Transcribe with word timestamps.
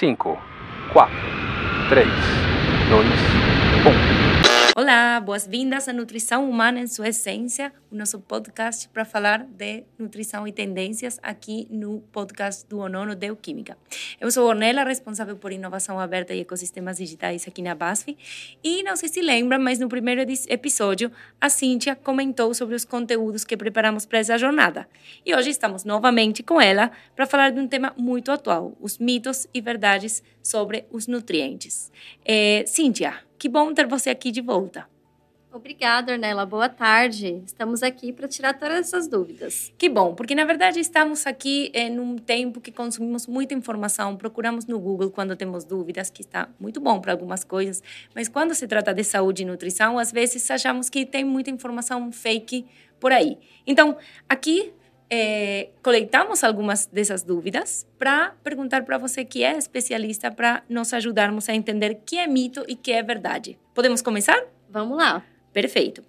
5, 0.00 0.16
4, 0.94 1.10
3, 1.90 2.06
2, 2.88 3.02
1. 3.84 4.19
Olá, 4.80 5.20
boas-vindas 5.20 5.88
à 5.88 5.92
Nutrição 5.92 6.48
Humana 6.48 6.80
em 6.80 6.86
Sua 6.86 7.10
Essência, 7.10 7.70
o 7.90 7.94
nosso 7.94 8.18
podcast 8.18 8.88
para 8.88 9.04
falar 9.04 9.44
de 9.44 9.84
nutrição 9.98 10.48
e 10.48 10.52
tendências 10.52 11.20
aqui 11.22 11.68
no 11.70 12.00
podcast 12.10 12.66
do 12.66 12.78
Onono 12.78 13.14
Deoquímica. 13.14 13.76
Eu 14.18 14.30
sou 14.30 14.48
Ornella, 14.48 14.82
responsável 14.82 15.36
por 15.36 15.52
inovação 15.52 16.00
aberta 16.00 16.32
e 16.32 16.40
ecossistemas 16.40 16.96
digitais 16.96 17.46
aqui 17.46 17.60
na 17.60 17.74
BASF. 17.74 18.16
E 18.64 18.82
não 18.82 18.96
sei 18.96 19.10
se 19.10 19.20
lembra, 19.20 19.58
mas 19.58 19.78
no 19.78 19.86
primeiro 19.86 20.22
episódio 20.48 21.12
a 21.38 21.50
Cíntia 21.50 21.94
comentou 21.94 22.54
sobre 22.54 22.74
os 22.74 22.86
conteúdos 22.86 23.44
que 23.44 23.58
preparamos 23.58 24.06
para 24.06 24.20
essa 24.20 24.38
jornada. 24.38 24.88
E 25.26 25.34
hoje 25.34 25.50
estamos 25.50 25.84
novamente 25.84 26.42
com 26.42 26.58
ela 26.58 26.90
para 27.14 27.26
falar 27.26 27.50
de 27.50 27.60
um 27.60 27.68
tema 27.68 27.92
muito 27.98 28.32
atual: 28.32 28.74
os 28.80 28.96
mitos 28.96 29.46
e 29.52 29.60
verdades 29.60 30.22
sobre 30.42 30.86
os 30.90 31.06
nutrientes. 31.06 31.92
É, 32.24 32.64
Cíntia, 32.66 33.28
que 33.40 33.48
bom 33.48 33.72
ter 33.72 33.86
você 33.86 34.10
aqui 34.10 34.30
de 34.30 34.42
volta. 34.42 34.86
Obrigada, 35.50 36.12
Ornella. 36.12 36.44
Boa 36.44 36.68
tarde. 36.68 37.42
Estamos 37.46 37.82
aqui 37.82 38.12
para 38.12 38.28
tirar 38.28 38.52
todas 38.52 38.80
essas 38.80 39.08
dúvidas. 39.08 39.72
Que 39.78 39.88
bom, 39.88 40.14
porque 40.14 40.34
na 40.34 40.44
verdade 40.44 40.78
estamos 40.78 41.26
aqui 41.26 41.72
em 41.74 41.98
um 41.98 42.18
tempo 42.18 42.60
que 42.60 42.70
consumimos 42.70 43.26
muita 43.26 43.54
informação, 43.54 44.14
procuramos 44.14 44.66
no 44.66 44.78
Google 44.78 45.10
quando 45.10 45.34
temos 45.34 45.64
dúvidas, 45.64 46.10
que 46.10 46.20
está 46.20 46.50
muito 46.60 46.82
bom 46.82 47.00
para 47.00 47.12
algumas 47.12 47.42
coisas, 47.42 47.82
mas 48.14 48.28
quando 48.28 48.54
se 48.54 48.68
trata 48.68 48.92
de 48.92 49.02
saúde 49.02 49.42
e 49.42 49.46
nutrição, 49.46 49.98
às 49.98 50.12
vezes 50.12 50.48
achamos 50.50 50.90
que 50.90 51.06
tem 51.06 51.24
muita 51.24 51.50
informação 51.50 52.12
fake 52.12 52.66
por 53.00 53.10
aí. 53.10 53.38
Então, 53.66 53.96
aqui 54.28 54.70
é, 55.10 55.70
coletamos 55.82 56.44
algumas 56.44 56.86
dessas 56.86 57.24
dúvidas 57.24 57.84
para 57.98 58.36
perguntar 58.44 58.84
para 58.84 58.96
você 58.96 59.24
que 59.24 59.42
é 59.42 59.58
especialista 59.58 60.30
para 60.30 60.62
nos 60.68 60.94
ajudarmos 60.94 61.48
a 61.48 61.54
entender 61.54 61.90
o 61.90 61.96
que 61.96 62.16
é 62.16 62.28
mito 62.28 62.64
e 62.68 62.74
o 62.74 62.76
que 62.76 62.92
é 62.92 63.02
verdade. 63.02 63.58
Podemos 63.74 64.00
começar? 64.00 64.40
Vamos 64.68 64.96
lá. 64.96 65.24
Perfeito. 65.52 66.04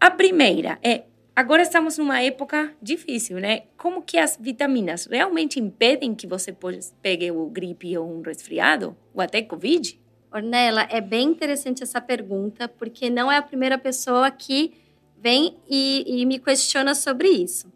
A 0.00 0.10
primeira 0.10 0.78
é 0.82 1.02
agora 1.36 1.60
estamos 1.60 1.98
numa 1.98 2.22
época 2.22 2.74
difícil, 2.80 3.38
né? 3.38 3.64
Como 3.76 4.00
que 4.02 4.16
as 4.16 4.38
vitaminas 4.40 5.06
realmente 5.06 5.60
impedem 5.60 6.14
que 6.14 6.26
você 6.26 6.56
pegue 7.02 7.30
o 7.30 7.46
gripe 7.46 7.96
ou 7.98 8.10
um 8.10 8.22
resfriado 8.22 8.96
ou 9.12 9.20
até 9.20 9.42
covid? 9.42 10.00
Ornella, 10.32 10.88
é 10.90 11.02
bem 11.02 11.28
interessante 11.28 11.82
essa 11.82 12.00
pergunta 12.00 12.66
porque 12.66 13.10
não 13.10 13.30
é 13.30 13.36
a 13.36 13.42
primeira 13.42 13.76
pessoa 13.76 14.30
que 14.30 14.72
vem 15.18 15.58
e, 15.68 16.04
e 16.06 16.24
me 16.24 16.38
questiona 16.38 16.94
sobre 16.94 17.28
isso. 17.28 17.70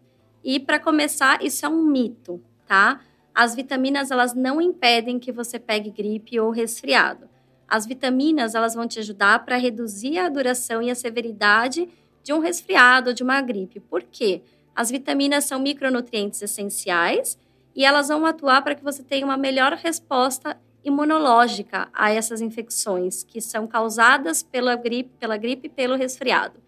E 0.49 0.61
para 0.61 0.79
começar, 0.79 1.45
isso 1.45 1.67
é 1.67 1.69
um 1.69 1.83
mito, 1.83 2.41
tá? 2.69 3.01
As 3.35 3.57
vitaminas 3.57 4.13
elas 4.13 4.33
não 4.33 4.61
impedem 4.61 5.19
que 5.19 5.33
você 5.33 5.59
pegue 5.59 5.91
gripe 5.91 6.39
ou 6.39 6.53
resfriado. 6.53 7.29
As 7.67 7.85
vitaminas 7.85 8.55
elas 8.55 8.73
vão 8.73 8.87
te 8.87 9.01
ajudar 9.01 9.45
para 9.45 9.57
reduzir 9.57 10.19
a 10.21 10.29
duração 10.29 10.81
e 10.81 10.89
a 10.89 10.95
severidade 10.95 11.89
de 12.23 12.33
um 12.33 12.39
resfriado 12.39 13.09
ou 13.09 13.13
de 13.13 13.25
uma 13.25 13.41
gripe. 13.41 13.81
Por 13.81 14.05
quê? 14.05 14.41
As 14.73 14.89
vitaminas 14.89 15.47
são 15.47 15.59
micronutrientes 15.59 16.41
essenciais 16.41 17.37
e 17.75 17.85
elas 17.85 18.07
vão 18.07 18.25
atuar 18.25 18.63
para 18.63 18.77
que 18.77 18.85
você 18.85 19.03
tenha 19.03 19.27
uma 19.27 19.37
melhor 19.37 19.73
resposta 19.73 20.57
imunológica 20.85 21.89
a 21.93 22.13
essas 22.13 22.41
infecções 22.41 23.25
que 23.25 23.41
são 23.41 23.67
causadas 23.67 24.45
pela 24.45 24.77
gripe, 24.77 25.11
pela 25.19 25.37
gripe 25.37 25.67
e 25.67 25.71
pelo 25.71 25.97
resfriado. 25.97 26.66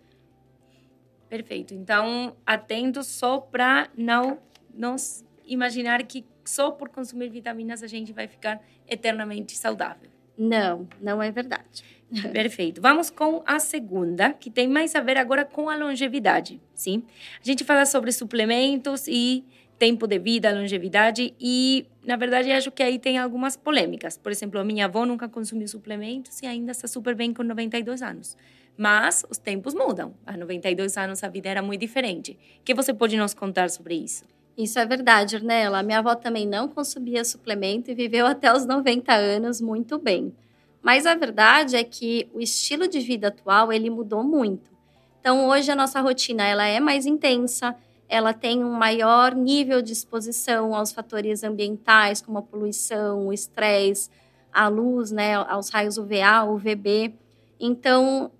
Perfeito. 1.28 1.74
Então, 1.74 2.36
atento 2.46 3.02
só 3.04 3.38
para 3.38 3.88
não 3.96 4.38
nos 4.74 5.24
imaginar 5.46 6.02
que 6.04 6.24
só 6.44 6.70
por 6.70 6.88
consumir 6.88 7.28
vitaminas 7.28 7.82
a 7.82 7.86
gente 7.86 8.12
vai 8.12 8.26
ficar 8.26 8.60
eternamente 8.86 9.56
saudável. 9.56 10.08
Não, 10.36 10.88
não 11.00 11.22
é 11.22 11.30
verdade. 11.30 11.84
Perfeito. 12.32 12.80
Vamos 12.80 13.10
com 13.10 13.42
a 13.44 13.58
segunda, 13.58 14.32
que 14.32 14.50
tem 14.50 14.68
mais 14.68 14.94
a 14.94 15.00
ver 15.00 15.18
agora 15.18 15.44
com 15.44 15.68
a 15.68 15.76
longevidade, 15.76 16.60
sim? 16.72 17.02
A 17.40 17.44
gente 17.44 17.64
fala 17.64 17.84
sobre 17.84 18.12
suplementos 18.12 19.06
e 19.06 19.44
tempo 19.78 20.06
de 20.06 20.18
vida, 20.18 20.50
longevidade 20.50 21.34
e, 21.38 21.86
na 22.04 22.16
verdade, 22.16 22.50
acho 22.50 22.70
que 22.70 22.82
aí 22.82 22.98
tem 22.98 23.18
algumas 23.18 23.56
polêmicas. 23.56 24.16
Por 24.16 24.32
exemplo, 24.32 24.58
a 24.58 24.64
minha 24.64 24.86
avó 24.86 25.04
nunca 25.04 25.28
consumiu 25.28 25.68
suplementos 25.68 26.40
e 26.42 26.46
ainda 26.46 26.72
está 26.72 26.88
super 26.88 27.14
bem 27.14 27.32
com 27.32 27.42
92 27.42 28.02
anos. 28.02 28.36
Mas 28.78 29.26
os 29.28 29.38
tempos 29.38 29.74
mudam. 29.74 30.14
Há 30.24 30.36
92 30.36 30.96
anos 30.96 31.24
a 31.24 31.28
vida 31.28 31.48
era 31.48 31.60
muito 31.60 31.80
diferente. 31.80 32.38
O 32.60 32.62
que 32.64 32.72
você 32.72 32.94
pode 32.94 33.16
nos 33.16 33.34
contar 33.34 33.68
sobre 33.70 33.96
isso? 33.96 34.24
Isso 34.56 34.78
é 34.78 34.86
verdade, 34.86 35.34
Ornella. 35.34 35.82
Minha 35.82 35.98
avó 35.98 36.14
também 36.14 36.46
não 36.46 36.68
consumia 36.68 37.24
suplemento 37.24 37.90
e 37.90 37.94
viveu 37.94 38.24
até 38.24 38.52
os 38.52 38.64
90 38.64 39.12
anos 39.12 39.60
muito 39.60 39.98
bem. 39.98 40.32
Mas 40.80 41.06
a 41.06 41.16
verdade 41.16 41.74
é 41.74 41.82
que 41.82 42.28
o 42.32 42.40
estilo 42.40 42.86
de 42.86 43.00
vida 43.00 43.28
atual, 43.28 43.72
ele 43.72 43.90
mudou 43.90 44.22
muito. 44.22 44.70
Então, 45.20 45.48
hoje 45.48 45.72
a 45.72 45.76
nossa 45.76 46.00
rotina, 46.00 46.46
ela 46.46 46.64
é 46.64 46.78
mais 46.78 47.04
intensa, 47.04 47.74
ela 48.08 48.32
tem 48.32 48.64
um 48.64 48.72
maior 48.72 49.34
nível 49.34 49.82
de 49.82 49.92
exposição 49.92 50.72
aos 50.72 50.92
fatores 50.92 51.42
ambientais, 51.42 52.22
como 52.22 52.38
a 52.38 52.42
poluição, 52.42 53.26
o 53.26 53.32
estresse, 53.32 54.08
a 54.52 54.68
luz, 54.68 55.10
né, 55.10 55.34
aos 55.34 55.68
raios 55.68 55.98
UVA, 55.98 56.44
UVB. 56.44 57.14
Então, 57.60 58.30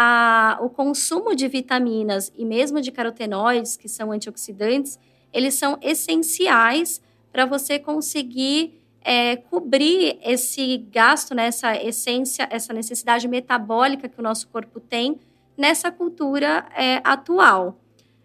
a, 0.00 0.56
o 0.60 0.70
consumo 0.70 1.34
de 1.34 1.48
vitaminas 1.48 2.32
e 2.36 2.44
mesmo 2.44 2.80
de 2.80 2.92
carotenoides, 2.92 3.76
que 3.76 3.88
são 3.88 4.12
antioxidantes, 4.12 4.96
eles 5.32 5.54
são 5.54 5.76
essenciais 5.82 7.02
para 7.32 7.44
você 7.44 7.80
conseguir 7.80 8.80
é, 9.02 9.34
cobrir 9.34 10.16
esse 10.22 10.78
gasto, 10.92 11.34
né, 11.34 11.46
essa 11.46 11.74
essência, 11.74 12.46
essa 12.48 12.72
necessidade 12.72 13.26
metabólica 13.26 14.08
que 14.08 14.20
o 14.20 14.22
nosso 14.22 14.46
corpo 14.46 14.78
tem 14.78 15.18
nessa 15.56 15.90
cultura 15.90 16.64
é, 16.76 17.00
atual. 17.02 17.80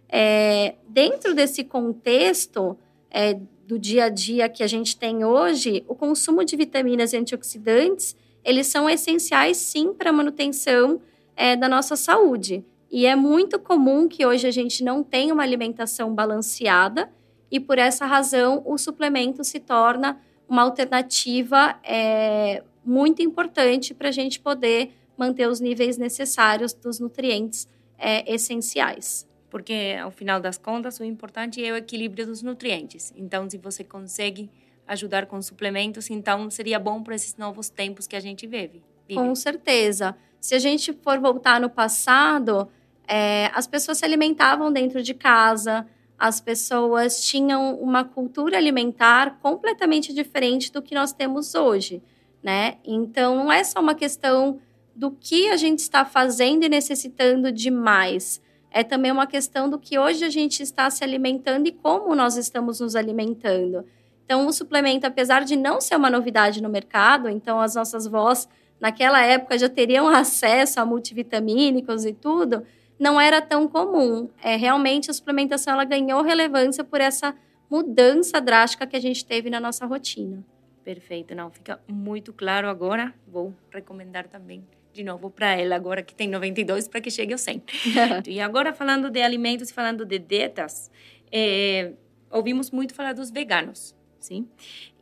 É, 0.07 0.75
dentro 0.87 1.33
desse 1.33 1.63
contexto 1.63 2.77
é, 3.09 3.33
do 3.65 3.79
dia 3.79 4.05
a 4.05 4.09
dia 4.09 4.47
que 4.47 4.61
a 4.61 4.67
gente 4.67 4.95
tem 4.95 5.25
hoje, 5.25 5.83
o 5.87 5.95
consumo 5.95 6.45
de 6.45 6.55
vitaminas 6.55 7.13
e 7.13 7.17
antioxidantes, 7.17 8.15
eles 8.43 8.67
são 8.67 8.87
essenciais 8.87 9.57
sim 9.57 9.91
para 9.91 10.11
a 10.11 10.13
manutenção 10.13 11.01
é, 11.35 11.55
da 11.55 11.67
nossa 11.67 11.95
saúde. 11.95 12.63
E 12.91 13.05
é 13.05 13.15
muito 13.15 13.57
comum 13.59 14.07
que 14.07 14.25
hoje 14.25 14.47
a 14.47 14.51
gente 14.51 14.83
não 14.83 15.03
tenha 15.03 15.33
uma 15.33 15.43
alimentação 15.43 16.13
balanceada 16.13 17.11
e 17.49 17.59
por 17.59 17.77
essa 17.77 18.05
razão 18.05 18.61
o 18.65 18.77
suplemento 18.77 19.43
se 19.43 19.59
torna 19.59 20.19
uma 20.47 20.61
alternativa 20.61 21.79
é, 21.83 22.63
muito 22.85 23.21
importante 23.21 23.93
para 23.93 24.09
a 24.09 24.11
gente 24.11 24.39
poder 24.39 24.91
manter 25.17 25.47
os 25.47 25.59
níveis 25.59 25.97
necessários 25.97 26.73
dos 26.73 26.99
nutrientes 26.99 27.67
é, 27.97 28.31
essenciais. 28.31 29.27
Porque, 29.49 29.95
ao 30.01 30.09
final 30.09 30.39
das 30.39 30.57
contas, 30.57 30.99
o 30.99 31.03
importante 31.03 31.63
é 31.63 31.71
o 31.71 31.77
equilíbrio 31.77 32.25
dos 32.25 32.41
nutrientes. 32.41 33.13
Então, 33.15 33.47
se 33.49 33.57
você 33.57 33.83
consegue 33.83 34.49
ajudar 34.87 35.27
com 35.27 35.41
suplementos, 35.41 36.09
então 36.09 36.49
seria 36.49 36.79
bom 36.79 37.03
para 37.03 37.15
esses 37.15 37.37
novos 37.37 37.69
tempos 37.69 38.07
que 38.07 38.15
a 38.15 38.19
gente 38.19 38.47
vive. 38.47 38.83
vive. 39.07 39.19
Com 39.19 39.33
certeza. 39.35 40.15
Se 40.43 40.53
a 40.55 40.59
gente 40.59 40.91
for 40.91 41.19
voltar 41.19 41.61
no 41.61 41.69
passado, 41.69 42.67
é, 43.07 43.49
as 43.53 43.65
pessoas 43.65 43.99
se 43.99 44.03
alimentavam 44.03 44.73
dentro 44.73 45.01
de 45.01 45.13
casa, 45.13 45.87
as 46.19 46.41
pessoas 46.41 47.23
tinham 47.23 47.75
uma 47.75 48.03
cultura 48.03 48.57
alimentar 48.57 49.39
completamente 49.41 50.13
diferente 50.13 50.69
do 50.69 50.81
que 50.81 50.93
nós 50.93 51.13
temos 51.13 51.55
hoje, 51.55 52.03
né? 52.43 52.75
Então, 52.83 53.37
não 53.37 53.49
é 53.49 53.63
só 53.63 53.79
uma 53.79 53.95
questão 53.95 54.59
do 54.93 55.11
que 55.11 55.47
a 55.47 55.55
gente 55.55 55.79
está 55.79 56.03
fazendo 56.03 56.65
e 56.65 56.69
necessitando 56.69 57.49
de 57.49 57.71
mais. 57.71 58.41
É 58.69 58.83
também 58.83 59.13
uma 59.13 59.25
questão 59.25 59.69
do 59.69 59.79
que 59.79 59.97
hoje 59.97 60.25
a 60.25 60.29
gente 60.29 60.61
está 60.61 60.89
se 60.89 61.05
alimentando 61.05 61.69
e 61.69 61.71
como 61.71 62.13
nós 62.13 62.35
estamos 62.35 62.81
nos 62.81 62.97
alimentando. 62.97 63.85
Então, 64.25 64.45
o 64.45 64.51
suplemento, 64.51 65.07
apesar 65.07 65.45
de 65.45 65.55
não 65.55 65.79
ser 65.79 65.95
uma 65.95 66.09
novidade 66.09 66.61
no 66.61 66.67
mercado, 66.67 67.29
então 67.29 67.61
as 67.61 67.75
nossas 67.75 68.05
vós 68.05 68.45
naquela 68.79 69.23
época 69.23 69.57
já 69.57 69.69
teriam 69.69 70.07
acesso 70.07 70.79
a 70.79 70.85
multivitamínicos 70.85 72.05
e 72.05 72.13
tudo, 72.13 72.65
não 72.99 73.19
era 73.19 73.41
tão 73.41 73.67
comum. 73.67 74.29
É, 74.41 74.55
realmente 74.55 75.09
a 75.09 75.13
suplementação 75.13 75.73
ela 75.73 75.83
ganhou 75.83 76.21
relevância 76.21 76.83
por 76.83 77.01
essa 77.01 77.35
mudança 77.69 78.39
drástica 78.39 78.85
que 78.85 78.95
a 78.95 78.99
gente 78.99 79.25
teve 79.25 79.49
na 79.49 79.59
nossa 79.59 79.85
rotina. 79.85 80.43
Perfeito, 80.83 81.33
não, 81.33 81.49
fica 81.49 81.79
muito 81.87 82.33
claro 82.33 82.67
agora. 82.67 83.13
Vou 83.27 83.53
recomendar 83.71 84.27
também 84.27 84.63
de 84.91 85.03
novo 85.03 85.29
para 85.29 85.55
ela 85.55 85.75
agora 85.75 86.03
que 86.03 86.13
tem 86.13 86.27
92 86.27 86.87
para 86.87 87.01
que 87.01 87.09
chegue 87.09 87.33
ao 87.33 87.39
100. 87.39 87.63
e 88.27 88.39
agora 88.39 88.73
falando 88.73 89.09
de 89.09 89.21
alimentos 89.21 89.69
e 89.69 89.73
falando 89.73 90.05
de 90.05 90.19
dietas, 90.19 90.91
é, 91.31 91.93
ouvimos 92.29 92.69
muito 92.69 92.93
falar 92.93 93.13
dos 93.13 93.31
veganos 93.31 93.95
sim? 94.23 94.47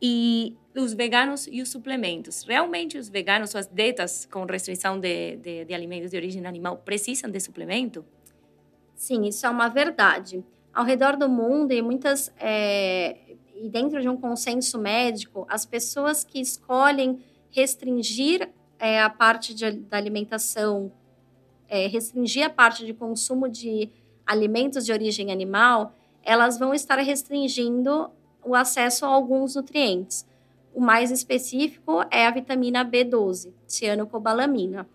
E 0.00 0.56
os 0.74 0.94
veganos 0.94 1.46
e 1.50 1.60
os 1.60 1.68
suplementos. 1.68 2.44
Realmente 2.44 2.96
os 2.96 3.08
veganos, 3.08 3.54
as 3.54 3.66
dietas 3.66 4.26
com 4.30 4.44
restrição 4.44 4.98
de, 4.98 5.36
de, 5.36 5.64
de 5.64 5.74
alimentos 5.74 6.10
de 6.10 6.16
origem 6.16 6.44
animal 6.46 6.78
precisam 6.78 7.30
de 7.30 7.38
suplemento? 7.40 8.04
Sim, 8.94 9.24
isso 9.26 9.44
é 9.46 9.50
uma 9.50 9.68
verdade. 9.68 10.44
Ao 10.72 10.84
redor 10.84 11.16
do 11.16 11.28
mundo, 11.28 11.72
e 11.72 11.82
muitas 11.82 12.32
é, 12.38 13.16
e 13.54 13.68
dentro 13.68 14.00
de 14.00 14.08
um 14.08 14.16
consenso 14.16 14.78
médico, 14.78 15.46
as 15.48 15.64
pessoas 15.64 16.24
que 16.24 16.40
escolhem 16.40 17.20
restringir 17.50 18.50
é, 18.78 19.00
a 19.00 19.10
parte 19.10 19.54
de, 19.54 19.70
da 19.70 19.96
alimentação, 19.96 20.90
é, 21.68 21.86
restringir 21.86 22.44
a 22.44 22.50
parte 22.50 22.84
de 22.84 22.92
consumo 22.92 23.48
de 23.48 23.90
alimentos 24.26 24.84
de 24.84 24.92
origem 24.92 25.30
animal, 25.30 25.94
elas 26.22 26.58
vão 26.58 26.74
estar 26.74 26.98
restringindo 26.98 28.10
o 28.44 28.54
acesso 28.54 29.04
a 29.04 29.08
alguns 29.08 29.54
nutrientes. 29.54 30.26
O 30.74 30.80
mais 30.80 31.10
específico 31.10 32.04
é 32.10 32.26
a 32.26 32.30
vitamina 32.30 32.84
B12, 32.84 33.52
cianocobalamina. 33.66 34.88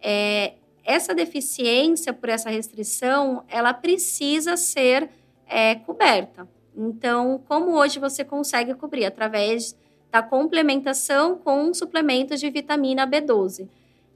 É, 0.00 0.54
essa 0.84 1.14
deficiência 1.14 2.12
por 2.12 2.28
essa 2.28 2.50
restrição, 2.50 3.44
ela 3.48 3.72
precisa 3.72 4.56
ser 4.56 5.08
é, 5.46 5.76
coberta. 5.76 6.48
Então, 6.76 7.40
como 7.46 7.76
hoje 7.76 7.98
você 7.98 8.24
consegue 8.24 8.74
cobrir? 8.74 9.04
Através 9.04 9.76
da 10.10 10.22
complementação 10.22 11.36
com 11.36 11.72
suplementos 11.72 12.40
de 12.40 12.50
vitamina 12.50 13.06
B12. 13.06 13.68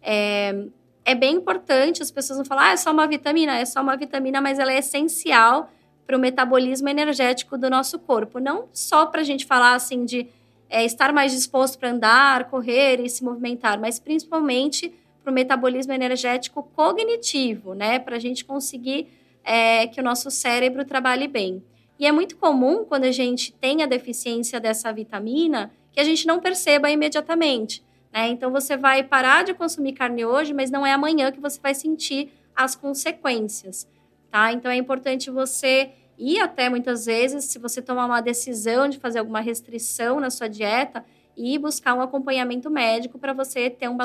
É, 0.03 0.67
é 1.05 1.15
bem 1.15 1.37
importante, 1.37 2.03
as 2.03 2.11
pessoas 2.11 2.39
não 2.39 2.45
falam, 2.45 2.65
ah, 2.65 2.73
é 2.73 2.77
só 2.77 2.91
uma 2.91 3.07
vitamina, 3.07 3.57
é 3.57 3.65
só 3.65 3.81
uma 3.81 3.97
vitamina, 3.97 4.41
mas 4.41 4.59
ela 4.59 4.73
é 4.73 4.79
essencial 4.79 5.71
para 6.07 6.17
o 6.17 6.21
metabolismo 6.21 6.89
energético 6.89 7.57
do 7.57 7.71
nosso 7.71 7.99
corpo. 7.99 8.39
Não 8.39 8.69
só 8.73 9.07
para 9.07 9.21
a 9.21 9.25
gente 9.25 9.47
falar 9.47 9.75
assim 9.75 10.05
de 10.05 10.29
é, 10.69 10.85
estar 10.85 11.13
mais 11.13 11.33
disposto 11.33 11.79
para 11.79 11.91
andar, 11.91 12.51
correr 12.51 13.01
e 13.01 13.09
se 13.09 13.25
movimentar, 13.25 13.79
mas 13.81 13.99
principalmente 13.99 14.93
para 15.23 15.31
o 15.31 15.35
metabolismo 15.35 15.93
energético 15.93 16.63
cognitivo, 16.75 17.75
né? 17.75 17.99
Para 17.99 18.17
a 18.17 18.19
gente 18.19 18.45
conseguir 18.45 19.09
é, 19.45 19.87
que 19.87 20.01
o 20.01 20.05
nosso 20.05 20.31
cérebro 20.31 20.85
trabalhe 20.85 21.27
bem. 21.29 21.63
E 21.99 22.07
é 22.07 22.13
muito 22.13 22.37
comum 22.37 22.85
quando 22.85 23.05
a 23.05 23.13
gente 23.13 23.53
tem 23.53 23.83
a 23.83 23.87
deficiência 23.87 24.61
dessa 24.61 24.93
vitamina 24.93 25.73
que 25.93 26.01
a 26.01 26.05
gente 26.05 26.27
não 26.27 26.41
perceba 26.41 26.91
imediatamente. 26.91 27.83
Né? 28.13 28.29
Então 28.29 28.51
você 28.51 28.77
vai 28.77 29.03
parar 29.03 29.45
de 29.45 29.55
consumir 29.55 29.93
carne 29.93 30.25
hoje, 30.25 30.53
mas 30.53 30.71
não 30.71 30.85
é 30.85 30.93
amanhã 30.93 31.33
que 31.33 31.41
você 31.41 31.59
vai 31.61 31.75
sentir 31.75 32.31
as 32.55 32.77
consequências. 32.77 33.89
Tá? 34.31 34.53
Então 34.53 34.71
é 34.71 34.77
importante 34.77 35.31
você 35.31 35.91
ir 36.19 36.41
até 36.41 36.69
muitas 36.69 37.07
vezes, 37.07 37.45
se 37.45 37.59
você 37.59 37.83
tomar 37.83 38.07
uma 38.07 38.21
decisão 38.21 38.89
de 38.89 38.99
fazer 38.99 39.19
alguma 39.19 39.41
restrição 39.41 40.21
na 40.21 40.31
sua 40.31 40.49
dieta, 40.49 41.05
e 41.37 41.59
buscar 41.59 41.95
um 41.95 42.01
acompanhamento 42.01 42.71
médico 42.71 43.19
para 43.19 43.33
você 43.33 43.69
ter 43.69 43.89
um 43.89 43.97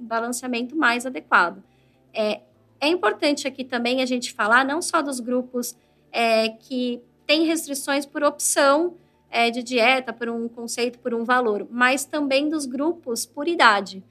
balanceamento 0.00 0.74
mais 0.74 1.04
adequado. 1.04 1.62
É, 2.14 2.40
é 2.80 2.88
importante 2.88 3.46
aqui 3.46 3.62
também 3.62 4.00
a 4.00 4.06
gente 4.06 4.32
falar 4.32 4.64
não 4.64 4.80
só 4.80 5.02
dos 5.02 5.20
grupos 5.20 5.76
é, 6.10 6.48
que 6.48 7.00
têm 7.26 7.44
restrições 7.44 8.06
por 8.06 8.22
opção 8.24 8.94
é, 9.30 9.50
de 9.50 9.62
dieta, 9.62 10.12
por 10.12 10.28
um 10.28 10.48
conceito, 10.48 10.98
por 10.98 11.14
um 11.14 11.24
valor, 11.24 11.66
mas 11.70 12.04
também 12.04 12.48
dos 12.48 12.64
grupos 12.64 13.26
por 13.26 13.46
idade. 13.46 14.02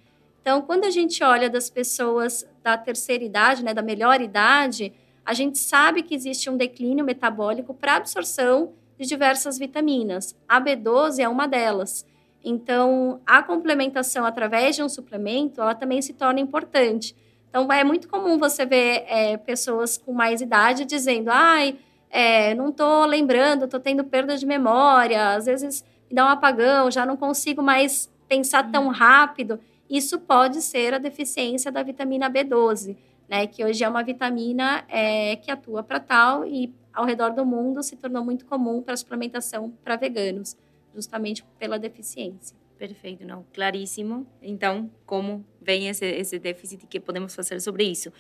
Então, 0.41 0.61
quando 0.61 0.85
a 0.85 0.89
gente 0.89 1.23
olha 1.23 1.49
das 1.49 1.69
pessoas 1.69 2.47
da 2.63 2.77
terceira 2.77 3.23
idade, 3.23 3.63
né, 3.63 3.73
da 3.73 3.81
melhor 3.81 4.21
idade, 4.21 4.93
a 5.25 5.33
gente 5.33 5.57
sabe 5.57 6.03
que 6.03 6.15
existe 6.15 6.49
um 6.49 6.57
declínio 6.57 7.05
metabólico 7.05 7.73
para 7.73 7.95
absorção 7.95 8.73
de 8.99 9.07
diversas 9.07 9.57
vitaminas. 9.57 10.35
A 10.47 10.59
B12 10.59 11.19
é 11.19 11.27
uma 11.27 11.47
delas. 11.47 12.05
Então, 12.43 13.21
a 13.25 13.43
complementação 13.43 14.25
através 14.25 14.75
de 14.75 14.83
um 14.83 14.89
suplemento, 14.89 15.61
ela 15.61 15.75
também 15.75 16.01
se 16.01 16.13
torna 16.13 16.39
importante. 16.39 17.15
Então, 17.49 17.71
é 17.71 17.83
muito 17.83 18.07
comum 18.07 18.37
você 18.37 18.65
ver 18.65 19.03
é, 19.07 19.37
pessoas 19.37 19.97
com 19.97 20.13
mais 20.13 20.41
idade 20.41 20.85
dizendo, 20.85 21.29
ai, 21.29 21.77
é, 22.09 22.55
não 22.55 22.69
estou 22.69 23.05
lembrando, 23.05 23.65
estou 23.65 23.79
tendo 23.79 24.03
perda 24.03 24.37
de 24.37 24.45
memória, 24.45 25.35
às 25.35 25.45
vezes 25.45 25.83
me 26.09 26.15
dá 26.15 26.25
um 26.25 26.29
apagão, 26.29 26.89
já 26.89 27.05
não 27.05 27.15
consigo 27.15 27.61
mais 27.61 28.09
pensar 28.27 28.71
tão 28.71 28.85
uhum. 28.85 28.91
rápido. 28.91 29.59
Isso 29.89 30.19
pode 30.19 30.61
ser 30.61 30.93
a 30.93 30.97
deficiência 30.97 31.71
da 31.71 31.83
vitamina 31.83 32.29
B12, 32.29 32.95
né? 33.31 33.47
Que 33.47 33.63
hoje 33.63 33.81
é 33.81 33.87
uma 33.87 34.03
vitamina 34.03 34.83
é, 34.89 35.37
que 35.37 35.49
atua 35.49 35.81
para 35.81 36.01
tal 36.01 36.45
e 36.45 36.73
ao 36.93 37.05
redor 37.05 37.29
do 37.29 37.45
mundo 37.45 37.81
se 37.81 37.95
tornou 37.95 38.25
muito 38.25 38.45
comum 38.45 38.81
para 38.81 38.97
suplementação 38.97 39.71
para 39.81 39.95
veganos 39.95 40.57
justamente 40.93 41.41
pela 41.57 41.79
deficiência. 41.79 42.59
Perfeito, 42.77 43.25
não, 43.25 43.45
claríssimo. 43.53 44.27
Então, 44.41 44.91
como 45.05 45.45
vem 45.61 45.87
esse, 45.87 46.03
esse 46.03 46.37
déficit 46.39 46.85
que 46.87 46.99
podemos 46.99 47.33
fazer 47.33 47.61
sobre 47.61 47.85
isso? 47.85 48.11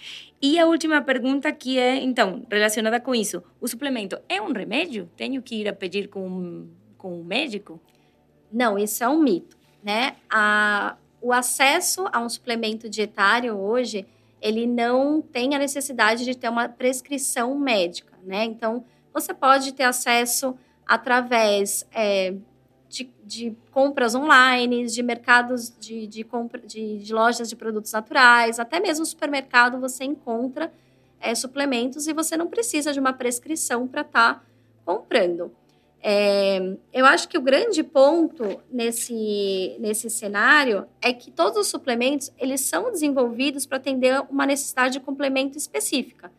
E 0.41 0.57
a 0.57 0.65
última 0.65 1.01
pergunta 1.01 1.51
que 1.51 1.77
é, 1.77 1.95
então, 1.95 2.45
relacionada 2.49 2.97
com 2.99 3.13
isso. 3.13 3.43
O 3.59 3.67
suplemento 3.67 4.17
é 4.29 4.41
um 4.41 4.53
remédio? 4.53 5.09
Tenho 5.17 5.41
que 5.41 5.55
ir 5.55 5.67
a 5.67 5.73
pedir 5.73 6.07
com, 6.07 6.69
com 6.97 7.19
um 7.19 7.23
médico? 7.23 7.81
Não, 8.49 8.77
isso 8.77 9.03
é 9.03 9.09
um 9.09 9.19
mito, 9.19 9.57
né? 9.83 10.15
A, 10.29 10.95
o 11.19 11.33
acesso 11.33 12.05
a 12.13 12.21
um 12.21 12.29
suplemento 12.29 12.87
dietário 12.87 13.57
hoje, 13.57 14.05
ele 14.41 14.65
não 14.65 15.21
tem 15.21 15.55
a 15.55 15.59
necessidade 15.59 16.25
de 16.25 16.35
ter 16.35 16.49
uma 16.49 16.67
prescrição 16.67 17.57
médica, 17.57 18.17
né? 18.23 18.43
Então, 18.43 18.83
você 19.13 19.33
pode 19.33 19.73
ter 19.73 19.83
acesso 19.83 20.55
através 20.85 21.87
é, 21.93 22.33
de, 22.89 23.09
de 23.23 23.55
compras 23.71 24.15
online, 24.15 24.85
de 24.85 25.03
mercados 25.03 25.73
de, 25.79 26.07
de, 26.07 26.23
compra, 26.23 26.59
de, 26.59 26.97
de, 26.97 27.13
lojas 27.13 27.47
de 27.47 27.55
produtos 27.55 27.91
naturais, 27.91 28.59
até 28.59 28.79
mesmo 28.79 29.05
supermercado 29.05 29.79
você 29.79 30.03
encontra 30.03 30.71
é, 31.19 31.33
suplementos 31.35 32.07
e 32.07 32.13
você 32.13 32.35
não 32.35 32.47
precisa 32.47 32.91
de 32.91 32.99
uma 32.99 33.13
prescrição 33.13 33.87
para 33.87 34.01
estar 34.01 34.33
tá 34.35 34.45
comprando. 34.83 35.51
É, 36.03 36.77
eu 36.91 37.05
acho 37.05 37.29
que 37.29 37.37
o 37.37 37.41
grande 37.41 37.83
ponto 37.83 38.59
nesse, 38.71 39.77
nesse 39.79 40.09
cenário 40.09 40.87
é 40.99 41.13
que 41.13 41.29
todos 41.29 41.59
os 41.59 41.67
suplementos 41.67 42.31
eles 42.39 42.61
são 42.61 42.91
desenvolvidos 42.91 43.67
para 43.67 43.77
atender 43.77 44.19
uma 44.29 44.47
necessidade 44.47 44.93
de 44.93 44.99
complemento 44.99 45.57
específica. 45.57 46.31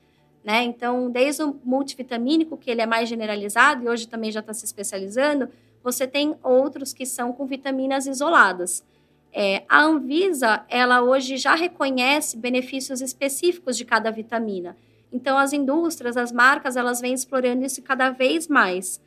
Né? 0.42 0.64
Então, 0.64 1.08
desde 1.08 1.44
o 1.44 1.56
multivitamínico, 1.64 2.56
que 2.56 2.70
ele 2.70 2.80
é 2.80 2.86
mais 2.86 3.08
generalizado 3.08 3.84
e 3.84 3.88
hoje 3.88 4.08
também 4.08 4.32
já 4.32 4.40
está 4.40 4.52
se 4.52 4.64
especializando, 4.64 5.48
você 5.82 6.06
tem 6.06 6.34
outros 6.42 6.92
que 6.92 7.06
são 7.06 7.32
com 7.32 7.46
vitaminas 7.46 8.06
isoladas. 8.06 8.84
É, 9.32 9.62
a 9.68 9.82
Anvisa, 9.82 10.64
ela 10.68 11.02
hoje 11.02 11.36
já 11.36 11.54
reconhece 11.54 12.36
benefícios 12.36 13.00
específicos 13.00 13.76
de 13.76 13.84
cada 13.84 14.10
vitamina. 14.10 14.76
Então, 15.12 15.38
as 15.38 15.52
indústrias, 15.52 16.16
as 16.16 16.32
marcas, 16.32 16.76
elas 16.76 17.00
vêm 17.00 17.14
explorando 17.14 17.64
isso 17.64 17.80
cada 17.80 18.10
vez 18.10 18.48
mais. 18.48 19.00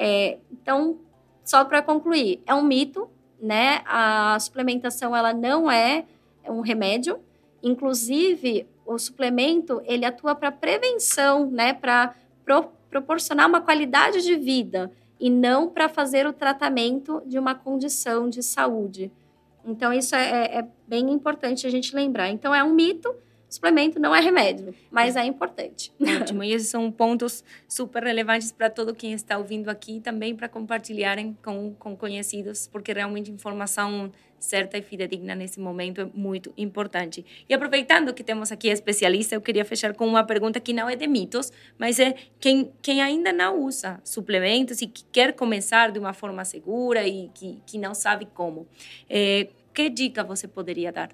É, 0.00 0.38
então, 0.52 1.00
só 1.44 1.64
para 1.64 1.82
concluir, 1.82 2.40
é 2.46 2.54
um 2.54 2.62
mito, 2.62 3.10
né? 3.42 3.82
A 3.84 4.38
suplementação, 4.38 5.14
ela 5.14 5.34
não 5.34 5.68
é 5.68 6.04
um 6.48 6.60
remédio. 6.60 7.18
Inclusive, 7.60 8.64
o 8.86 8.96
suplemento, 8.96 9.82
ele 9.84 10.04
atua 10.04 10.36
para 10.36 10.52
prevenção, 10.52 11.50
né? 11.50 11.72
Para 11.72 12.14
pro, 12.44 12.68
proporcionar 12.88 13.48
uma 13.48 13.60
qualidade 13.60 14.22
de 14.22 14.36
vida 14.36 14.92
e 15.18 15.28
não 15.28 15.68
para 15.68 15.88
fazer 15.88 16.28
o 16.28 16.32
tratamento 16.32 17.20
de 17.26 17.36
uma 17.36 17.54
condição 17.54 18.30
de 18.30 18.40
saúde. 18.40 19.10
Então, 19.64 19.92
isso 19.92 20.14
é, 20.14 20.30
é, 20.30 20.58
é, 20.58 20.68
bem 20.86 21.10
importante 21.10 21.66
a 21.66 21.70
gente 21.70 21.94
lembrar. 21.94 22.30
Então, 22.30 22.54
é 22.54 22.62
um 22.62 22.72
mito, 22.72 23.12
suplemento 23.48 23.98
não 23.98 24.14
é 24.14 24.20
remédio, 24.20 24.74
mas 24.90 25.16
é 25.16 25.24
importante. 25.24 25.92
Ótimo, 26.20 26.44
e 26.44 26.52
esses 26.52 26.68
são 26.68 26.90
pontos 26.90 27.44
super 27.66 28.02
relevantes 28.02 28.52
para 28.52 28.68
todo 28.68 28.94
quem 28.94 29.12
está 29.12 29.38
ouvindo 29.38 29.68
aqui 29.68 29.96
e 29.96 30.00
também 30.00 30.34
para 30.34 30.48
compartilharem 30.48 31.36
com, 31.42 31.74
com 31.74 31.96
conhecidos, 31.96 32.66
porque 32.66 32.92
realmente 32.92 33.30
informação 33.30 34.12
certa 34.38 34.78
e 34.78 34.82
fidedigna 34.82 35.34
nesse 35.34 35.58
momento 35.60 36.00
é 36.00 36.08
muito 36.14 36.52
importante. 36.56 37.24
E 37.48 37.54
aproveitando 37.54 38.14
que 38.14 38.22
temos 38.22 38.52
aqui 38.52 38.70
a 38.70 38.72
especialista, 38.72 39.34
eu 39.34 39.40
queria 39.40 39.64
fechar 39.64 39.94
com 39.94 40.06
uma 40.06 40.24
pergunta 40.24 40.60
que 40.60 40.72
não 40.72 40.88
é 40.88 40.96
de 40.96 41.06
mitos, 41.06 41.52
mas 41.76 41.98
é 41.98 42.14
quem, 42.38 42.70
quem 42.80 43.02
ainda 43.02 43.32
não 43.32 43.60
usa 43.60 44.00
suplementos 44.04 44.80
e 44.80 44.86
que 44.86 45.04
quer 45.10 45.32
começar 45.32 45.90
de 45.90 45.98
uma 45.98 46.12
forma 46.12 46.44
segura 46.44 47.06
e 47.06 47.28
que, 47.34 47.58
que 47.66 47.78
não 47.78 47.94
sabe 47.94 48.26
como. 48.26 48.66
É, 49.08 49.48
que 49.74 49.88
dica 49.88 50.24
você 50.24 50.48
poderia 50.48 50.92
dar? 50.92 51.10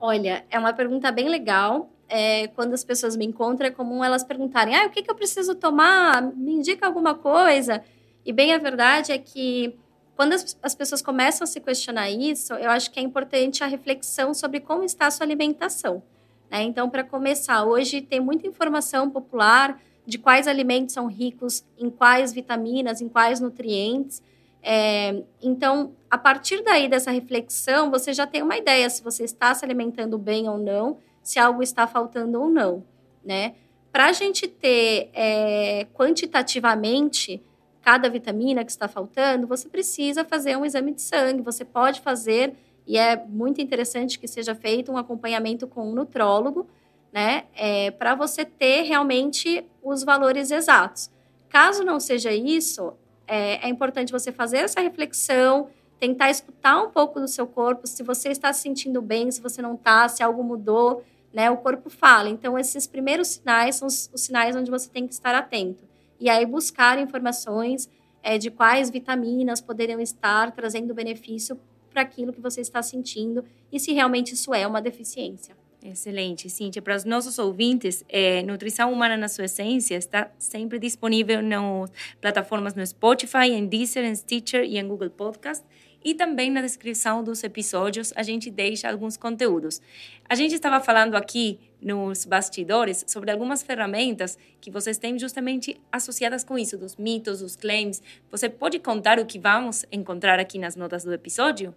Olha, 0.00 0.44
é 0.50 0.58
uma 0.58 0.72
pergunta 0.72 1.10
bem 1.10 1.28
legal. 1.28 1.90
É, 2.08 2.48
quando 2.48 2.72
as 2.72 2.84
pessoas 2.84 3.16
me 3.16 3.26
encontram, 3.26 3.66
é 3.66 3.70
comum 3.70 4.02
elas 4.02 4.24
perguntarem: 4.24 4.74
ah, 4.74 4.86
o 4.86 4.90
que, 4.90 5.02
que 5.02 5.10
eu 5.10 5.14
preciso 5.14 5.54
tomar? 5.54 6.22
Me 6.22 6.52
indica 6.52 6.86
alguma 6.86 7.14
coisa. 7.14 7.82
E 8.24 8.32
bem 8.32 8.54
a 8.54 8.58
verdade 8.58 9.12
é 9.12 9.18
que 9.18 9.78
quando 10.14 10.32
as, 10.32 10.58
as 10.62 10.74
pessoas 10.74 11.00
começam 11.00 11.44
a 11.44 11.46
se 11.46 11.60
questionar 11.60 12.10
isso, 12.10 12.52
eu 12.54 12.70
acho 12.70 12.90
que 12.90 12.98
é 12.98 13.02
importante 13.02 13.62
a 13.62 13.66
reflexão 13.66 14.34
sobre 14.34 14.60
como 14.60 14.82
está 14.82 15.06
a 15.06 15.10
sua 15.10 15.24
alimentação. 15.24 16.02
Né? 16.50 16.62
Então, 16.62 16.88
para 16.90 17.04
começar, 17.04 17.64
hoje 17.64 18.00
tem 18.00 18.20
muita 18.20 18.46
informação 18.46 19.08
popular 19.10 19.80
de 20.06 20.18
quais 20.18 20.48
alimentos 20.48 20.94
são 20.94 21.06
ricos 21.06 21.64
em 21.76 21.90
quais 21.90 22.32
vitaminas, 22.32 23.00
em 23.00 23.08
quais 23.08 23.40
nutrientes. 23.40 24.22
É, 24.62 25.22
então, 25.42 25.94
a 26.10 26.18
partir 26.18 26.62
daí 26.62 26.88
dessa 26.88 27.10
reflexão, 27.10 27.90
você 27.90 28.12
já 28.12 28.26
tem 28.26 28.42
uma 28.42 28.56
ideia 28.56 28.88
se 28.90 29.02
você 29.02 29.24
está 29.24 29.54
se 29.54 29.64
alimentando 29.64 30.18
bem 30.18 30.48
ou 30.48 30.58
não, 30.58 30.98
se 31.22 31.38
algo 31.38 31.62
está 31.62 31.86
faltando 31.86 32.40
ou 32.40 32.48
não, 32.48 32.84
né? 33.24 33.54
Para 33.92 34.06
a 34.06 34.12
gente 34.12 34.46
ter 34.46 35.10
é, 35.14 35.86
quantitativamente 35.94 37.42
cada 37.88 38.08
vitamina 38.08 38.64
que 38.64 38.70
está 38.70 38.86
faltando, 38.86 39.46
você 39.46 39.68
precisa 39.68 40.24
fazer 40.24 40.56
um 40.56 40.64
exame 40.64 40.92
de 40.92 41.00
sangue. 41.00 41.40
Você 41.42 41.64
pode 41.64 42.02
fazer, 42.02 42.54
e 42.86 42.98
é 42.98 43.16
muito 43.16 43.62
interessante 43.62 44.18
que 44.18 44.28
seja 44.28 44.54
feito 44.54 44.92
um 44.92 44.98
acompanhamento 44.98 45.66
com 45.66 45.88
um 45.88 45.94
nutrólogo, 45.94 46.66
né? 47.10 47.44
É, 47.56 47.90
para 47.90 48.14
você 48.14 48.44
ter 48.44 48.82
realmente 48.82 49.64
os 49.82 50.04
valores 50.04 50.50
exatos. 50.50 51.10
Caso 51.48 51.82
não 51.82 51.98
seja 51.98 52.30
isso, 52.30 52.92
é, 53.28 53.66
é 53.66 53.68
importante 53.68 54.10
você 54.10 54.32
fazer 54.32 54.58
essa 54.58 54.80
reflexão, 54.80 55.68
tentar 56.00 56.30
escutar 56.30 56.82
um 56.82 56.90
pouco 56.90 57.20
do 57.20 57.28
seu 57.28 57.46
corpo, 57.46 57.86
se 57.86 58.02
você 58.02 58.30
está 58.30 58.52
se 58.52 58.62
sentindo 58.62 59.02
bem, 59.02 59.30
se 59.30 59.40
você 59.40 59.60
não 59.60 59.74
está, 59.74 60.08
se 60.08 60.22
algo 60.22 60.42
mudou, 60.42 61.04
né? 61.32 61.50
O 61.50 61.58
corpo 61.58 61.90
fala. 61.90 62.28
Então, 62.28 62.58
esses 62.58 62.86
primeiros 62.86 63.28
sinais 63.28 63.76
são 63.76 63.86
os, 63.86 64.10
os 64.14 64.22
sinais 64.22 64.56
onde 64.56 64.70
você 64.70 64.88
tem 64.88 65.06
que 65.06 65.12
estar 65.12 65.34
atento. 65.34 65.84
E 66.18 66.28
aí, 66.30 66.44
buscar 66.46 66.98
informações 66.98 67.88
é, 68.22 68.38
de 68.38 68.50
quais 68.50 68.90
vitaminas 68.90 69.60
poderiam 69.60 70.00
estar 70.00 70.50
trazendo 70.52 70.94
benefício 70.94 71.60
para 71.90 72.02
aquilo 72.02 72.32
que 72.32 72.40
você 72.40 72.60
está 72.60 72.82
sentindo 72.82 73.44
e 73.72 73.78
se 73.78 73.92
realmente 73.92 74.34
isso 74.34 74.54
é 74.54 74.66
uma 74.66 74.80
deficiência. 74.80 75.56
Excelente, 75.82 76.50
Cíntia. 76.50 76.82
Para 76.82 76.96
os 76.96 77.04
nossos 77.04 77.38
ouvintes, 77.38 78.04
é, 78.08 78.42
Nutrição 78.42 78.92
Humana 78.92 79.16
na 79.16 79.28
Sua 79.28 79.44
Essência 79.44 79.94
está 79.94 80.30
sempre 80.38 80.78
disponível 80.78 81.40
nas 81.40 81.90
plataformas 82.20 82.74
no 82.74 82.84
Spotify, 82.84 83.52
em 83.52 83.64
Deezer, 83.66 84.04
em 84.04 84.14
Stitcher 84.14 84.64
e 84.64 84.76
em 84.76 84.86
Google 84.86 85.10
Podcast. 85.10 85.64
E 86.04 86.14
também 86.14 86.50
na 86.50 86.62
descrição 86.62 87.22
dos 87.22 87.42
episódios 87.42 88.12
a 88.16 88.22
gente 88.22 88.50
deixa 88.50 88.90
alguns 88.90 89.16
conteúdos. 89.16 89.80
A 90.28 90.34
gente 90.34 90.54
estava 90.54 90.80
falando 90.80 91.14
aqui 91.16 91.58
nos 91.80 92.24
bastidores 92.24 93.04
sobre 93.06 93.30
algumas 93.30 93.62
ferramentas 93.62 94.38
que 94.60 94.70
vocês 94.70 94.98
têm 94.98 95.18
justamente 95.18 95.80
associadas 95.92 96.42
com 96.42 96.58
isso, 96.58 96.76
dos 96.76 96.96
mitos, 96.96 97.40
dos 97.40 97.56
claims. 97.56 98.02
Você 98.30 98.48
pode 98.48 98.78
contar 98.78 99.18
o 99.18 99.26
que 99.26 99.38
vamos 99.38 99.84
encontrar 99.92 100.40
aqui 100.40 100.58
nas 100.58 100.74
notas 100.74 101.04
do 101.04 101.12
episódio? 101.12 101.74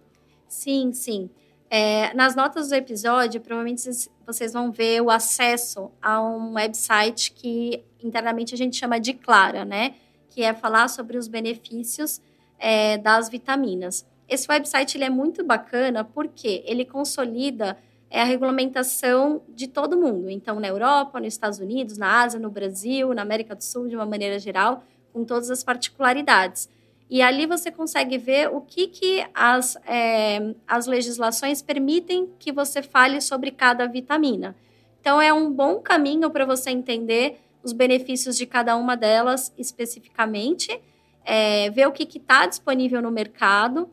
Sim, 0.48 0.92
sim. 0.92 1.30
É, 1.74 2.12
nas 2.12 2.36
notas 2.36 2.68
do 2.68 2.74
episódio, 2.74 3.40
provavelmente 3.40 3.80
vocês 4.26 4.52
vão 4.52 4.70
ver 4.70 5.00
o 5.00 5.08
acesso 5.08 5.90
a 6.02 6.20
um 6.22 6.52
website 6.52 7.32
que 7.32 7.82
internamente 8.04 8.54
a 8.54 8.58
gente 8.58 8.76
chama 8.76 9.00
de 9.00 9.14
Clara, 9.14 9.64
né? 9.64 9.94
Que 10.28 10.42
é 10.42 10.52
falar 10.52 10.88
sobre 10.88 11.16
os 11.16 11.28
benefícios 11.28 12.20
é, 12.58 12.98
das 12.98 13.30
vitaminas. 13.30 14.04
Esse 14.28 14.46
website 14.50 14.98
ele 14.98 15.04
é 15.04 15.08
muito 15.08 15.42
bacana 15.42 16.04
porque 16.04 16.62
ele 16.66 16.84
consolida 16.84 17.78
é, 18.10 18.20
a 18.20 18.24
regulamentação 18.24 19.40
de 19.48 19.66
todo 19.66 19.96
mundo. 19.96 20.28
Então, 20.28 20.60
na 20.60 20.68
Europa, 20.68 21.18
nos 21.20 21.32
Estados 21.32 21.58
Unidos, 21.58 21.96
na 21.96 22.20
Ásia, 22.20 22.38
no 22.38 22.50
Brasil, 22.50 23.14
na 23.14 23.22
América 23.22 23.54
do 23.54 23.64
Sul, 23.64 23.88
de 23.88 23.96
uma 23.96 24.04
maneira 24.04 24.38
geral, 24.38 24.84
com 25.10 25.24
todas 25.24 25.50
as 25.50 25.64
particularidades. 25.64 26.68
E 27.12 27.20
ali 27.20 27.44
você 27.44 27.70
consegue 27.70 28.16
ver 28.16 28.48
o 28.48 28.62
que, 28.62 28.86
que 28.86 29.22
as, 29.34 29.76
é, 29.86 30.54
as 30.66 30.86
legislações 30.86 31.60
permitem 31.60 32.32
que 32.38 32.50
você 32.50 32.82
fale 32.82 33.20
sobre 33.20 33.50
cada 33.50 33.86
vitamina. 33.86 34.56
Então, 34.98 35.20
é 35.20 35.30
um 35.30 35.52
bom 35.52 35.78
caminho 35.78 36.30
para 36.30 36.46
você 36.46 36.70
entender 36.70 37.38
os 37.62 37.74
benefícios 37.74 38.34
de 38.34 38.46
cada 38.46 38.74
uma 38.76 38.96
delas 38.96 39.52
especificamente, 39.58 40.80
é, 41.22 41.68
ver 41.68 41.86
o 41.86 41.92
que 41.92 42.04
está 42.16 42.46
disponível 42.46 43.02
no 43.02 43.10
mercado. 43.10 43.90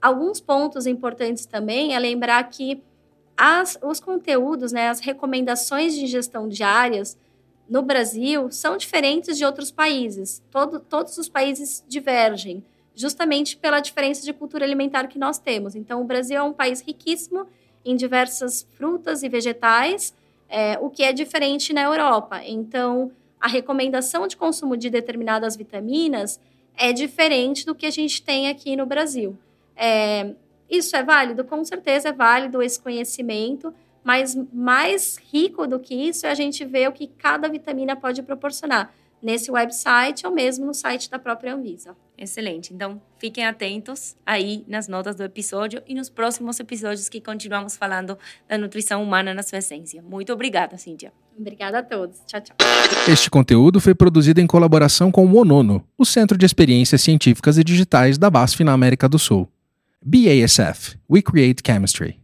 Alguns 0.00 0.40
pontos 0.40 0.86
importantes 0.86 1.44
também 1.44 1.94
é 1.94 1.98
lembrar 1.98 2.42
que 2.44 2.82
as, 3.36 3.78
os 3.82 4.00
conteúdos, 4.00 4.72
né, 4.72 4.88
as 4.88 5.00
recomendações 5.00 5.94
de 5.94 6.04
ingestão 6.04 6.48
diárias 6.48 7.18
no 7.68 7.82
Brasil 7.82 8.50
são 8.50 8.76
diferentes 8.76 9.38
de 9.38 9.44
outros 9.44 9.70
países. 9.70 10.42
Todo, 10.50 10.80
todos 10.80 11.16
os 11.18 11.28
países 11.28 11.84
divergem, 11.88 12.64
justamente 12.94 13.56
pela 13.56 13.80
diferença 13.80 14.24
de 14.24 14.32
cultura 14.32 14.64
alimentar 14.64 15.06
que 15.06 15.18
nós 15.18 15.38
temos. 15.38 15.74
Então, 15.74 16.00
o 16.00 16.04
Brasil 16.04 16.36
é 16.36 16.42
um 16.42 16.52
país 16.52 16.80
riquíssimo 16.80 17.46
em 17.84 17.96
diversas 17.96 18.66
frutas 18.72 19.22
e 19.22 19.28
vegetais, 19.28 20.14
é, 20.48 20.78
o 20.80 20.90
que 20.90 21.02
é 21.02 21.12
diferente 21.12 21.72
na 21.72 21.82
Europa. 21.82 22.42
Então, 22.44 23.10
a 23.40 23.48
recomendação 23.48 24.26
de 24.26 24.36
consumo 24.36 24.76
de 24.76 24.90
determinadas 24.90 25.56
vitaminas 25.56 26.38
é 26.76 26.92
diferente 26.92 27.66
do 27.66 27.74
que 27.74 27.86
a 27.86 27.90
gente 27.90 28.22
tem 28.22 28.48
aqui 28.48 28.76
no 28.76 28.86
Brasil. 28.86 29.36
É, 29.74 30.34
isso 30.70 30.94
é 30.96 31.02
válido? 31.02 31.44
Com 31.44 31.64
certeza 31.64 32.10
é 32.10 32.12
válido 32.12 32.62
esse 32.62 32.80
conhecimento, 32.80 33.74
mas 34.04 34.36
mais 34.52 35.18
rico 35.32 35.66
do 35.66 35.78
que 35.78 35.94
isso 35.94 36.26
é 36.26 36.30
a 36.30 36.34
gente 36.34 36.64
ver 36.64 36.88
o 36.88 36.92
que 36.92 37.06
cada 37.06 37.48
vitamina 37.48 37.94
pode 37.96 38.22
proporcionar 38.22 38.92
nesse 39.22 39.50
website 39.50 40.26
ou 40.26 40.32
mesmo 40.32 40.66
no 40.66 40.74
site 40.74 41.08
da 41.08 41.18
própria 41.18 41.54
Anvisa. 41.54 41.94
Excelente. 42.18 42.74
Então, 42.74 43.00
fiquem 43.18 43.46
atentos 43.46 44.16
aí 44.26 44.64
nas 44.66 44.88
notas 44.88 45.14
do 45.14 45.22
episódio 45.22 45.82
e 45.86 45.94
nos 45.94 46.10
próximos 46.10 46.58
episódios 46.58 47.08
que 47.08 47.20
continuamos 47.20 47.76
falando 47.76 48.18
da 48.48 48.58
nutrição 48.58 49.02
humana 49.02 49.32
na 49.32 49.42
sua 49.42 49.58
essência. 49.58 50.02
Muito 50.02 50.32
obrigada, 50.32 50.76
Cíntia. 50.76 51.12
Obrigada 51.38 51.78
a 51.78 51.82
todos. 51.82 52.20
Tchau, 52.26 52.40
tchau. 52.40 52.56
Este 53.08 53.30
conteúdo 53.30 53.80
foi 53.80 53.94
produzido 53.94 54.40
em 54.40 54.46
colaboração 54.46 55.10
com 55.10 55.24
o 55.24 55.36
ONONO, 55.36 55.84
o 55.96 56.04
Centro 56.04 56.36
de 56.36 56.44
Experiências 56.44 57.00
Científicas 57.00 57.56
e 57.56 57.64
Digitais 57.64 58.18
da 58.18 58.28
BASF 58.28 58.62
na 58.64 58.72
América 58.72 59.08
do 59.08 59.18
Sul. 59.18 59.48
BASF 60.04 60.98
We 61.08 61.22
Create 61.22 61.62
Chemistry. 61.64 62.20